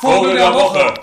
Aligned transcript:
Vogel 0.00 0.34
der 0.34 0.54
Woche. 0.54 0.94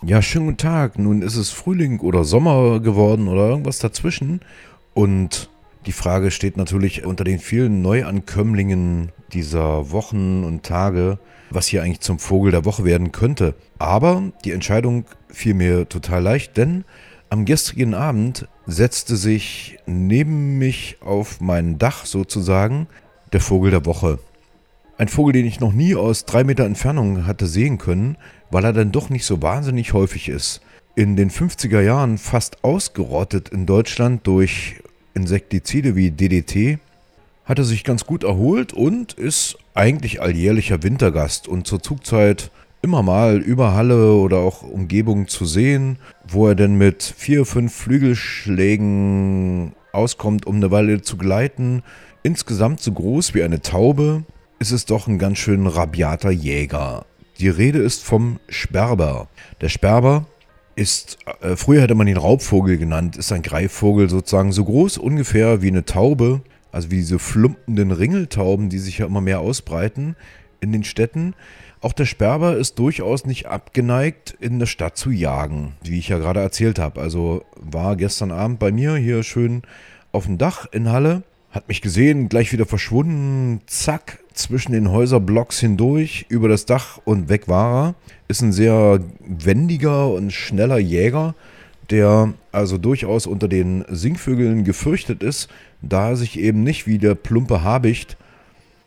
Ja, 0.00 0.22
schönen 0.22 0.46
guten 0.46 0.56
Tag. 0.56 0.98
Nun 0.98 1.20
ist 1.20 1.36
es 1.36 1.50
Frühling 1.50 2.00
oder 2.00 2.24
Sommer 2.24 2.80
geworden 2.80 3.28
oder 3.28 3.50
irgendwas 3.50 3.78
dazwischen. 3.78 4.40
Und 4.94 5.50
die 5.84 5.92
Frage 5.92 6.30
steht 6.30 6.56
natürlich 6.56 7.04
unter 7.04 7.24
den 7.24 7.38
vielen 7.38 7.82
Neuankömmlingen 7.82 9.12
dieser 9.34 9.90
Wochen 9.90 10.44
und 10.44 10.62
Tage, 10.62 11.18
was 11.50 11.66
hier 11.66 11.82
eigentlich 11.82 12.00
zum 12.00 12.18
Vogel 12.18 12.52
der 12.52 12.64
Woche 12.64 12.84
werden 12.84 13.12
könnte. 13.12 13.54
Aber 13.78 14.22
die 14.46 14.52
Entscheidung 14.52 15.04
fiel 15.28 15.52
mir 15.52 15.90
total 15.90 16.22
leicht, 16.22 16.56
denn 16.56 16.84
am 17.28 17.44
gestrigen 17.44 17.92
Abend 17.92 18.48
setzte 18.64 19.14
sich 19.16 19.78
neben 19.84 20.56
mich 20.56 20.96
auf 21.04 21.42
mein 21.42 21.76
Dach 21.76 22.06
sozusagen 22.06 22.86
der 23.34 23.42
Vogel 23.42 23.72
der 23.72 23.84
Woche. 23.84 24.18
Ein 24.98 25.06
Vogel, 25.06 25.32
den 25.32 25.46
ich 25.46 25.60
noch 25.60 25.72
nie 25.72 25.94
aus 25.94 26.24
drei 26.24 26.42
Meter 26.42 26.64
Entfernung 26.64 27.24
hatte 27.24 27.46
sehen 27.46 27.78
können, 27.78 28.16
weil 28.50 28.64
er 28.64 28.72
dann 28.72 28.90
doch 28.90 29.10
nicht 29.10 29.24
so 29.24 29.40
wahnsinnig 29.40 29.92
häufig 29.92 30.28
ist. 30.28 30.60
In 30.96 31.14
den 31.14 31.30
50er 31.30 31.80
Jahren 31.80 32.18
fast 32.18 32.64
ausgerottet 32.64 33.48
in 33.48 33.64
Deutschland 33.64 34.26
durch 34.26 34.82
Insektizide 35.14 35.94
wie 35.94 36.10
DDT, 36.10 36.80
hat 37.44 37.60
er 37.60 37.64
sich 37.64 37.84
ganz 37.84 38.06
gut 38.06 38.24
erholt 38.24 38.72
und 38.72 39.12
ist 39.12 39.56
eigentlich 39.72 40.20
alljährlicher 40.20 40.82
Wintergast 40.82 41.46
und 41.46 41.68
zur 41.68 41.80
Zugzeit 41.80 42.50
immer 42.82 43.04
mal 43.04 43.38
über 43.38 43.74
Halle 43.74 44.14
oder 44.14 44.38
auch 44.38 44.62
Umgebung 44.62 45.28
zu 45.28 45.46
sehen, 45.46 45.98
wo 46.26 46.48
er 46.48 46.56
denn 46.56 46.74
mit 46.74 47.04
vier, 47.04 47.46
fünf 47.46 47.72
Flügelschlägen 47.72 49.74
auskommt, 49.92 50.44
um 50.44 50.56
eine 50.56 50.72
Weile 50.72 51.02
zu 51.02 51.16
gleiten. 51.16 51.84
Insgesamt 52.24 52.80
so 52.80 52.90
groß 52.90 53.34
wie 53.34 53.44
eine 53.44 53.62
Taube, 53.62 54.24
ist 54.58 54.72
es 54.72 54.84
doch 54.84 55.06
ein 55.06 55.18
ganz 55.18 55.38
schön 55.38 55.66
rabiater 55.66 56.30
Jäger. 56.30 57.04
Die 57.38 57.48
Rede 57.48 57.78
ist 57.78 58.02
vom 58.02 58.40
Sperber. 58.48 59.28
Der 59.60 59.68
Sperber 59.68 60.26
ist, 60.74 61.18
äh, 61.40 61.54
früher 61.54 61.82
hätte 61.82 61.94
man 61.94 62.08
ihn 62.08 62.16
Raubvogel 62.16 62.76
genannt, 62.76 63.16
ist 63.16 63.32
ein 63.32 63.42
Greifvogel 63.42 64.08
sozusagen 64.08 64.52
so 64.52 64.64
groß 64.64 64.98
ungefähr 64.98 65.62
wie 65.62 65.68
eine 65.68 65.84
Taube, 65.84 66.42
also 66.72 66.90
wie 66.90 66.96
diese 66.96 67.18
flumpenden 67.18 67.92
Ringeltauben, 67.92 68.68
die 68.68 68.78
sich 68.78 68.98
ja 68.98 69.06
immer 69.06 69.20
mehr 69.20 69.40
ausbreiten 69.40 70.16
in 70.60 70.72
den 70.72 70.84
Städten. 70.84 71.34
Auch 71.80 71.92
der 71.92 72.06
Sperber 72.06 72.56
ist 72.56 72.80
durchaus 72.80 73.24
nicht 73.24 73.46
abgeneigt, 73.46 74.36
in 74.40 74.58
der 74.58 74.66
Stadt 74.66 74.96
zu 74.96 75.10
jagen, 75.10 75.74
wie 75.82 76.00
ich 76.00 76.08
ja 76.08 76.18
gerade 76.18 76.40
erzählt 76.40 76.80
habe. 76.80 77.00
Also 77.00 77.44
war 77.54 77.94
gestern 77.94 78.32
Abend 78.32 78.58
bei 78.58 78.72
mir 78.72 78.96
hier 78.96 79.22
schön 79.22 79.62
auf 80.10 80.26
dem 80.26 80.38
Dach 80.38 80.66
in 80.72 80.90
Halle, 80.90 81.22
hat 81.50 81.68
mich 81.68 81.80
gesehen, 81.80 82.28
gleich 82.28 82.52
wieder 82.52 82.66
verschwunden, 82.66 83.60
zack, 83.66 84.18
zwischen 84.34 84.72
den 84.72 84.90
Häuserblocks 84.90 85.58
hindurch, 85.60 86.26
über 86.28 86.48
das 86.48 86.66
Dach 86.66 87.00
und 87.04 87.28
weg 87.28 87.48
war 87.48 87.88
er. 87.88 87.94
Ist 88.28 88.42
ein 88.42 88.52
sehr 88.52 89.00
wendiger 89.20 90.08
und 90.12 90.32
schneller 90.32 90.78
Jäger, 90.78 91.34
der 91.90 92.34
also 92.52 92.78
durchaus 92.78 93.26
unter 93.26 93.48
den 93.48 93.84
Singvögeln 93.88 94.64
gefürchtet 94.64 95.22
ist, 95.22 95.48
da 95.82 96.10
er 96.10 96.16
sich 96.16 96.38
eben 96.38 96.62
nicht 96.62 96.86
wie 96.86 96.98
der 96.98 97.14
plumpe 97.14 97.62
Habicht 97.62 98.16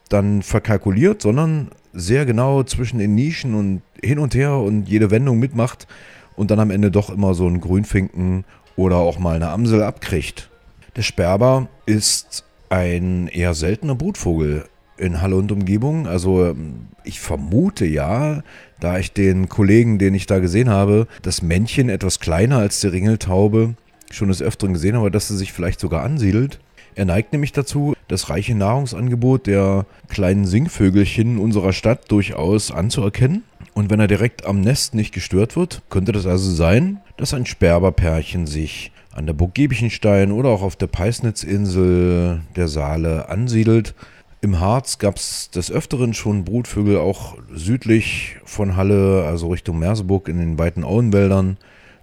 dann 0.09 0.41
verkalkuliert, 0.41 1.21
sondern 1.21 1.69
sehr 1.93 2.25
genau 2.25 2.63
zwischen 2.63 2.99
den 2.99 3.15
Nischen 3.15 3.55
und 3.55 3.81
hin 4.03 4.19
und 4.19 4.35
her 4.35 4.55
und 4.55 4.87
jede 4.87 5.11
Wendung 5.11 5.39
mitmacht 5.39 5.87
und 6.35 6.51
dann 6.51 6.59
am 6.59 6.71
Ende 6.71 6.91
doch 6.91 7.09
immer 7.09 7.33
so 7.33 7.47
einen 7.47 7.61
Grünfinken 7.61 8.45
oder 8.75 8.97
auch 8.97 9.19
mal 9.19 9.35
eine 9.35 9.49
Amsel 9.49 9.83
abkriegt. 9.83 10.49
Der 10.95 11.01
Sperber 11.01 11.67
ist 11.85 12.45
ein 12.71 13.27
eher 13.27 13.53
seltener 13.53 13.95
Brutvogel 13.95 14.65
in 14.97 15.21
Halle 15.21 15.35
und 15.35 15.51
Umgebung. 15.51 16.07
Also 16.07 16.45
ähm, 16.45 16.87
ich 17.03 17.19
vermute 17.19 17.85
ja, 17.85 18.43
da 18.79 18.97
ich 18.97 19.11
den 19.11 19.49
Kollegen, 19.49 19.99
den 19.99 20.13
ich 20.13 20.25
da 20.25 20.39
gesehen 20.39 20.69
habe, 20.69 21.07
das 21.21 21.41
Männchen 21.41 21.89
etwas 21.89 22.19
kleiner 22.19 22.59
als 22.59 22.79
die 22.79 22.87
Ringeltaube 22.87 23.75
schon 24.09 24.29
des 24.29 24.41
Öfteren 24.41 24.73
gesehen 24.73 24.95
habe, 24.95 25.11
dass 25.11 25.27
sie 25.27 25.37
sich 25.37 25.51
vielleicht 25.51 25.79
sogar 25.79 26.03
ansiedelt. 26.03 26.59
Er 26.95 27.05
neigt 27.05 27.33
nämlich 27.33 27.51
dazu, 27.51 27.93
das 28.07 28.29
reiche 28.29 28.55
Nahrungsangebot 28.55 29.47
der 29.47 29.85
kleinen 30.09 30.45
Singvögelchen 30.45 31.39
unserer 31.39 31.73
Stadt 31.73 32.09
durchaus 32.09 32.71
anzuerkennen. 32.71 33.43
Und 33.73 33.89
wenn 33.89 34.01
er 34.01 34.07
direkt 34.07 34.45
am 34.45 34.61
Nest 34.61 34.95
nicht 34.95 35.13
gestört 35.13 35.55
wird, 35.55 35.81
könnte 35.89 36.11
das 36.11 36.25
also 36.25 36.51
sein, 36.51 36.99
dass 37.17 37.33
ein 37.33 37.45
Sperberpärchen 37.45 38.47
sich 38.47 38.91
an 39.21 39.27
der 39.27 39.33
Burg 39.33 39.53
Giebichenstein 39.53 40.31
oder 40.31 40.49
auch 40.49 40.63
auf 40.63 40.75
der 40.75 40.87
Peisnitzinsel 40.87 42.41
der 42.55 42.67
Saale 42.67 43.29
ansiedelt. 43.29 43.93
Im 44.41 44.59
Harz 44.59 44.97
gab 44.97 45.17
es 45.17 45.51
des 45.51 45.71
Öfteren 45.71 46.15
schon 46.15 46.43
Brutvögel 46.43 46.97
auch 46.97 47.37
südlich 47.53 48.37
von 48.45 48.75
Halle, 48.75 49.23
also 49.27 49.49
Richtung 49.49 49.77
Merseburg 49.77 50.27
in 50.27 50.39
den 50.39 50.57
weiten 50.57 50.83
Auenwäldern, 50.83 51.57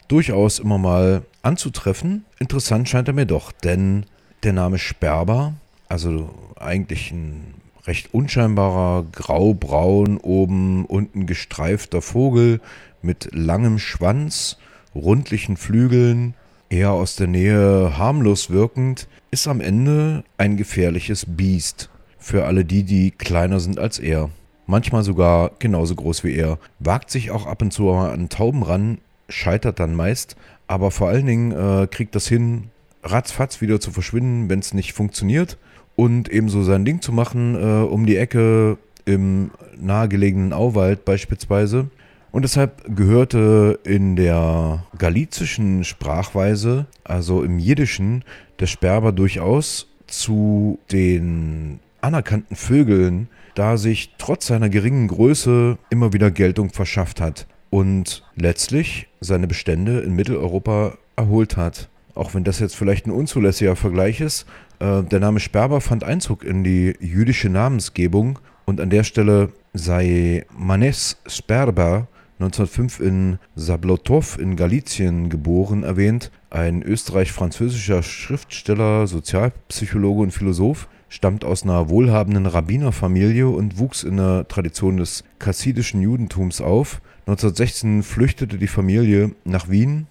durchaus 0.07 0.61
immer 0.61 0.79
mal 0.79 1.23
anzutreffen. 1.43 2.25
Interessant 2.39 2.89
scheint 2.89 3.09
er 3.09 3.15
mir 3.15 3.27
doch, 3.27 3.51
denn 3.51 4.07
der 4.45 4.53
Name 4.53 4.79
Sperber, 4.79 5.55
also 5.89 6.31
eigentlich 6.55 7.11
ein 7.11 7.55
recht 7.85 8.15
unscheinbarer 8.15 9.07
graubraun 9.11 10.19
oben 10.19 10.85
unten 10.85 11.27
gestreifter 11.27 12.01
Vogel 12.01 12.61
mit 13.03 13.31
langem 13.33 13.81
Schwanz, 13.81 14.57
rundlichen 14.95 15.57
Flügeln, 15.57 16.35
eher 16.71 16.93
aus 16.93 17.17
der 17.17 17.27
Nähe 17.27 17.99
harmlos 17.99 18.51
wirkend, 18.51 19.09
ist 19.31 19.49
am 19.49 19.61
Ende 19.61 20.25
ein 20.37 20.57
gefährliches 20.57 21.25
Biest 21.27 21.91
für 22.19 22.45
alle 22.45 22.65
die, 22.65 22.83
die 22.83 23.11
kleiner 23.11 23.61
sind 23.61 23.79
als 23.79 23.99
er. 23.99 24.31
Manchmal 24.67 25.03
sogar 25.03 25.53
genauso 25.59 25.95
groß 25.95 26.25
wie 26.25 26.35
er. 26.35 26.59
Wagt 26.79 27.11
sich 27.11 27.31
auch 27.31 27.47
ab 27.47 27.63
und 27.63 27.73
zu 27.73 27.91
an 27.91 28.29
Tauben 28.29 28.63
ran, 28.63 28.99
scheitert 29.29 29.81
dann 29.81 29.95
meist, 29.95 30.37
aber 30.67 30.91
vor 30.91 31.09
allen 31.09 31.27
Dingen 31.27 31.53
äh, 31.53 31.87
kriegt 31.87 32.15
das 32.15 32.29
hin, 32.29 32.65
ratzfatz 33.03 33.61
wieder 33.61 33.81
zu 33.81 33.91
verschwinden, 33.91 34.51
wenn 34.51 34.59
es 34.59 34.75
nicht 34.75 34.93
funktioniert 34.93 35.57
und 35.97 36.29
ebenso 36.29 36.63
sein 36.63 36.85
Ding 36.85 37.01
zu 37.01 37.13
machen 37.13 37.55
äh, 37.55 37.85
um 37.85 38.05
die 38.05 38.17
Ecke 38.17 38.77
im 39.05 39.51
nahegelegenen 39.81 40.53
Auwald 40.53 41.05
beispielsweise. 41.05 41.89
Und 42.31 42.43
deshalb 42.43 42.85
gehörte 42.95 43.79
in 43.85 44.17
der 44.17 44.85
galizischen 44.99 45.85
Sprachweise, 45.85 46.87
also 47.05 47.43
im 47.43 47.59
Jiddischen, 47.59 48.25
der 48.61 48.67
Sperber 48.67 49.13
durchaus 49.13 49.89
zu 50.07 50.79
den 50.93 51.81
anerkannten 52.01 52.57
Vögeln, 52.57 53.29
da 53.55 53.77
sich 53.77 54.15
trotz 54.19 54.47
seiner 54.47 54.69
geringen 54.69 55.09
Größe 55.09 55.79
immer 55.91 56.13
wieder 56.13 56.31
Geltung 56.31 56.71
verschafft 56.71 57.21
hat 57.21 57.47
und 57.71 58.25
letztlich 58.37 59.09
seine 59.21 59.47
Bestände 59.47 60.01
in 60.01 60.15
Mitteleuropa 60.15 60.97
erholt 61.17 61.57
hat. 61.57 61.89
Auch 62.15 62.35
wenn 62.35 62.45
das 62.45 62.61
jetzt 62.61 62.77
vielleicht 62.77 63.07
ein 63.07 63.13
unzulässiger 63.13 63.77
Vergleich 63.77 64.21
ist, 64.21 64.47
äh, 64.81 65.03
der 65.03 65.21
Name 65.21 65.41
Sperber 65.41 65.81
fand 65.81 66.05
Einzug 66.05 66.45
in 66.45 66.65
die 66.65 66.95
jüdische 67.01 67.49
Namensgebung 67.49 68.39
und 68.65 68.81
an 68.81 68.91
der 68.91 69.05
Stelle 69.05 69.51
sei 69.73 70.45
Manes 70.57 71.17
Sperber 71.27 72.09
1905 72.41 73.01
in 73.01 73.39
Sablotow 73.57 74.39
in 74.39 74.55
Galizien 74.55 75.29
geboren 75.29 75.83
erwähnt, 75.83 76.31
ein 76.51 76.83
österreich-französischer 76.83 78.05
Schriftsteller, 78.05 79.09
Sozialpsychologe 79.09 80.23
und 80.23 80.31
Philosoph, 80.31 80.89
stammt 81.09 81.45
aus 81.45 81.65
einer 81.65 81.89
wohlhabenden 81.89 82.47
Rabbinerfamilie 82.47 83.49
und 83.49 83.79
wuchs 83.79 84.05
in 84.05 84.19
der 84.19 84.47
Tradition 84.47 84.99
des 84.99 85.25
chassidischen 85.41 86.01
Judentums 86.01 86.61
auf. 86.61 87.01
1916 87.27 88.05
flüchtete 88.05 88.57
die 88.57 88.69
Familie 88.69 89.33
nach 89.45 89.69
Wien, 89.69 90.07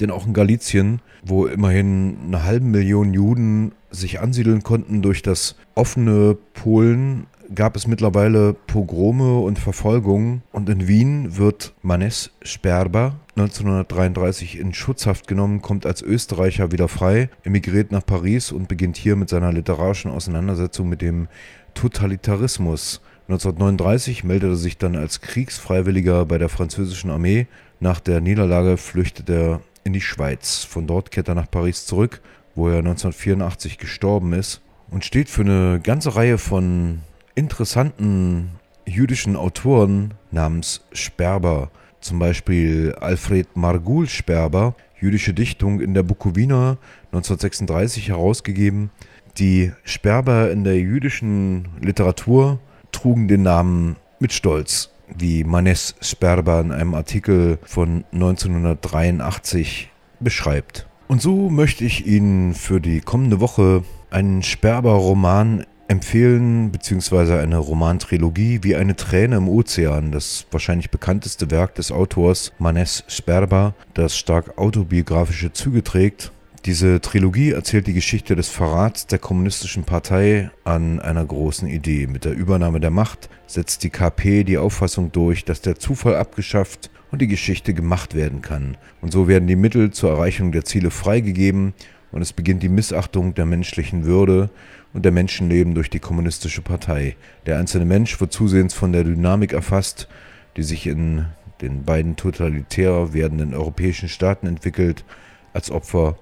denn 0.00 0.10
auch 0.10 0.26
in 0.26 0.32
Galizien, 0.32 1.00
wo 1.22 1.46
immerhin 1.46 2.16
eine 2.26 2.44
halbe 2.44 2.66
Million 2.66 3.12
Juden 3.12 3.72
sich 3.90 4.20
ansiedeln 4.20 4.62
konnten 4.62 5.02
durch 5.02 5.22
das 5.22 5.56
offene 5.74 6.36
Polen, 6.54 7.26
gab 7.54 7.76
es 7.76 7.86
mittlerweile 7.86 8.54
Pogrome 8.54 9.38
und 9.40 9.58
Verfolgungen. 9.58 10.42
Und 10.52 10.68
in 10.68 10.88
Wien 10.88 11.36
wird 11.36 11.72
Manes 11.82 12.30
Sperber 12.42 13.16
1933 13.36 14.58
in 14.58 14.72
Schutzhaft 14.72 15.26
genommen, 15.26 15.60
kommt 15.60 15.84
als 15.84 16.00
Österreicher 16.00 16.72
wieder 16.72 16.88
frei, 16.88 17.28
emigriert 17.44 17.92
nach 17.92 18.04
Paris 18.04 18.50
und 18.50 18.66
beginnt 18.66 18.96
hier 18.96 19.14
mit 19.14 19.28
seiner 19.28 19.52
literarischen 19.52 20.10
Auseinandersetzung 20.10 20.88
mit 20.88 21.02
dem 21.02 21.28
Totalitarismus. 21.74 23.02
1939 23.28 24.24
meldete 24.24 24.52
er 24.52 24.56
sich 24.56 24.78
dann 24.78 24.96
als 24.96 25.20
Kriegsfreiwilliger 25.20 26.24
bei 26.24 26.38
der 26.38 26.48
französischen 26.48 27.10
Armee. 27.10 27.46
Nach 27.80 28.00
der 28.00 28.20
Niederlage 28.20 28.76
flüchtet 28.78 29.28
er 29.28 29.60
in 29.84 29.92
die 29.92 30.00
Schweiz. 30.00 30.64
Von 30.64 30.86
dort 30.86 31.10
kehrt 31.10 31.28
er 31.28 31.34
nach 31.34 31.50
Paris 31.50 31.84
zurück, 31.86 32.22
wo 32.54 32.68
er 32.68 32.78
1984 32.78 33.78
gestorben 33.78 34.32
ist 34.32 34.62
und 34.90 35.04
steht 35.04 35.28
für 35.28 35.42
eine 35.42 35.80
ganze 35.82 36.16
Reihe 36.16 36.38
von 36.38 37.00
interessanten 37.36 38.50
jüdischen 38.86 39.36
Autoren 39.36 40.14
namens 40.32 40.82
Sperber. 40.92 41.70
Zum 42.00 42.18
Beispiel 42.18 42.96
Alfred 43.00 43.56
Margul 43.56 44.08
Sperber, 44.08 44.74
jüdische 44.98 45.34
Dichtung 45.34 45.80
in 45.80 45.94
der 45.94 46.02
Bukowina 46.02 46.78
1936 47.12 48.08
herausgegeben. 48.08 48.90
Die 49.38 49.72
Sperber 49.84 50.50
in 50.50 50.64
der 50.64 50.78
jüdischen 50.78 51.68
Literatur 51.80 52.58
trugen 52.90 53.28
den 53.28 53.42
Namen 53.42 53.96
mit 54.18 54.32
Stolz, 54.32 54.90
wie 55.14 55.44
Manes 55.44 55.94
Sperber 56.00 56.60
in 56.60 56.72
einem 56.72 56.94
Artikel 56.94 57.58
von 57.64 58.04
1983 58.12 59.90
beschreibt. 60.20 60.86
Und 61.08 61.20
so 61.20 61.50
möchte 61.50 61.84
ich 61.84 62.06
Ihnen 62.06 62.54
für 62.54 62.80
die 62.80 63.00
kommende 63.00 63.40
Woche 63.40 63.84
einen 64.10 64.42
Sperber-Roman 64.42 65.66
empfehlen, 65.88 66.72
beziehungsweise 66.72 67.38
eine 67.38 67.58
Romantrilogie 67.58 68.60
wie 68.62 68.76
eine 68.76 68.96
Träne 68.96 69.36
im 69.36 69.48
Ozean, 69.48 70.12
das 70.12 70.46
wahrscheinlich 70.50 70.90
bekannteste 70.90 71.50
Werk 71.50 71.74
des 71.74 71.92
Autors 71.92 72.52
Manes 72.58 73.04
Sperber, 73.08 73.74
das 73.94 74.16
stark 74.16 74.58
autobiografische 74.58 75.52
Züge 75.52 75.82
trägt. 75.82 76.32
Diese 76.64 77.00
Trilogie 77.00 77.52
erzählt 77.52 77.86
die 77.86 77.92
Geschichte 77.92 78.34
des 78.34 78.48
Verrats 78.48 79.06
der 79.06 79.20
kommunistischen 79.20 79.84
Partei 79.84 80.50
an 80.64 80.98
einer 80.98 81.24
großen 81.24 81.68
Idee. 81.68 82.08
Mit 82.08 82.24
der 82.24 82.34
Übernahme 82.34 82.80
der 82.80 82.90
Macht 82.90 83.28
setzt 83.46 83.84
die 83.84 83.90
KP 83.90 84.42
die 84.42 84.58
Auffassung 84.58 85.12
durch, 85.12 85.44
dass 85.44 85.60
der 85.60 85.78
Zufall 85.78 86.16
abgeschafft 86.16 86.90
und 87.12 87.22
die 87.22 87.28
Geschichte 87.28 87.72
gemacht 87.72 88.16
werden 88.16 88.42
kann. 88.42 88.76
Und 89.00 89.12
so 89.12 89.28
werden 89.28 89.46
die 89.46 89.54
Mittel 89.54 89.92
zur 89.92 90.10
Erreichung 90.10 90.50
der 90.50 90.64
Ziele 90.64 90.90
freigegeben 90.90 91.72
und 92.16 92.22
es 92.22 92.32
beginnt 92.32 92.62
die 92.62 92.70
Missachtung 92.70 93.34
der 93.34 93.44
menschlichen 93.44 94.06
Würde 94.06 94.48
und 94.94 95.04
der 95.04 95.12
Menschenleben 95.12 95.74
durch 95.74 95.90
die 95.90 95.98
kommunistische 95.98 96.62
Partei. 96.62 97.14
Der 97.44 97.58
einzelne 97.58 97.84
Mensch 97.84 98.18
wird 98.22 98.32
zusehends 98.32 98.72
von 98.72 98.90
der 98.90 99.04
Dynamik 99.04 99.52
erfasst, 99.52 100.08
die 100.56 100.62
sich 100.62 100.86
in 100.86 101.26
den 101.60 101.84
beiden 101.84 102.16
totalitär 102.16 103.12
werdenden 103.12 103.52
europäischen 103.52 104.08
Staaten 104.08 104.46
entwickelt, 104.46 105.04
als 105.52 105.70
Opfer 105.70 106.16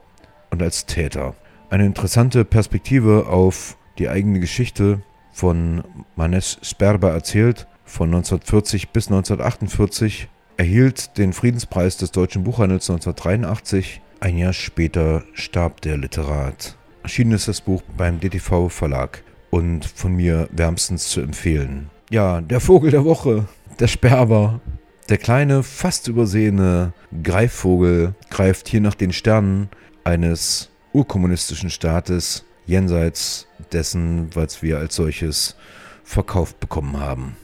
und 0.50 0.64
als 0.64 0.86
Täter. 0.86 1.36
Eine 1.70 1.86
interessante 1.86 2.44
Perspektive 2.44 3.28
auf 3.28 3.76
die 3.98 4.08
eigene 4.08 4.40
Geschichte 4.40 5.00
von 5.30 5.84
Manes 6.16 6.58
Sperber 6.62 7.12
erzählt, 7.12 7.68
von 7.84 8.08
1940 8.08 8.88
bis 8.88 9.06
1948, 9.06 10.26
erhielt 10.56 11.18
den 11.18 11.32
Friedenspreis 11.32 11.96
des 11.98 12.10
Deutschen 12.10 12.42
Buchhandels 12.42 12.90
1983 12.90 14.00
ein 14.24 14.38
Jahr 14.38 14.54
später 14.54 15.22
starb 15.34 15.82
der 15.82 15.98
Literat. 15.98 16.78
Erschienen 17.02 17.32
ist 17.32 17.46
das 17.46 17.60
Buch 17.60 17.82
beim 17.94 18.20
DTV 18.20 18.70
Verlag 18.70 19.22
und 19.50 19.84
von 19.84 20.16
mir 20.16 20.48
wärmstens 20.50 21.08
zu 21.08 21.20
empfehlen. 21.20 21.90
Ja, 22.08 22.40
der 22.40 22.60
Vogel 22.60 22.90
der 22.90 23.04
Woche, 23.04 23.46
der 23.78 23.86
Sperber. 23.86 24.62
Der 25.10 25.18
kleine, 25.18 25.62
fast 25.62 26.08
übersehene 26.08 26.94
Greifvogel 27.22 28.14
greift 28.30 28.66
hier 28.66 28.80
nach 28.80 28.94
den 28.94 29.12
Sternen 29.12 29.68
eines 30.04 30.70
urkommunistischen 30.94 31.68
Staates 31.68 32.46
jenseits 32.64 33.46
dessen, 33.72 34.34
was 34.34 34.62
wir 34.62 34.78
als 34.78 34.94
solches 34.94 35.54
verkauft 36.02 36.60
bekommen 36.60 36.98
haben. 36.98 37.36